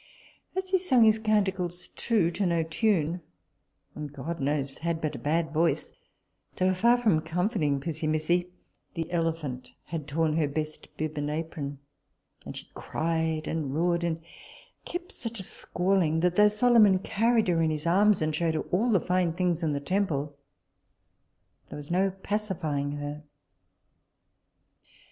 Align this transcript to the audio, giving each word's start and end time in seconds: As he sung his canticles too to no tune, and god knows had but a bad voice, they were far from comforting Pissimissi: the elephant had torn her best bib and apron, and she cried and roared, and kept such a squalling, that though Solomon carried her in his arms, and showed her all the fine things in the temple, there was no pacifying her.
As 0.55 0.69
he 0.71 0.79
sung 0.79 1.03
his 1.03 1.19
canticles 1.19 1.89
too 1.89 2.31
to 2.31 2.43
no 2.47 2.63
tune, 2.63 3.21
and 3.93 4.11
god 4.11 4.39
knows 4.39 4.79
had 4.79 4.99
but 4.99 5.13
a 5.13 5.19
bad 5.19 5.51
voice, 5.53 5.93
they 6.55 6.65
were 6.65 6.73
far 6.73 6.97
from 6.97 7.21
comforting 7.21 7.79
Pissimissi: 7.79 8.47
the 8.95 9.11
elephant 9.11 9.73
had 9.83 10.07
torn 10.07 10.37
her 10.37 10.47
best 10.47 10.87
bib 10.97 11.19
and 11.19 11.29
apron, 11.29 11.77
and 12.47 12.57
she 12.57 12.67
cried 12.73 13.47
and 13.47 13.75
roared, 13.75 14.03
and 14.03 14.23
kept 14.85 15.11
such 15.11 15.39
a 15.39 15.43
squalling, 15.43 16.21
that 16.21 16.33
though 16.33 16.47
Solomon 16.47 16.97
carried 16.97 17.47
her 17.47 17.61
in 17.61 17.69
his 17.69 17.85
arms, 17.85 18.23
and 18.23 18.33
showed 18.33 18.55
her 18.55 18.61
all 18.71 18.89
the 18.91 18.99
fine 18.99 19.33
things 19.33 19.61
in 19.61 19.71
the 19.73 19.79
temple, 19.79 20.35
there 21.69 21.77
was 21.77 21.91
no 21.91 22.09
pacifying 22.09 22.93
her. 22.93 23.21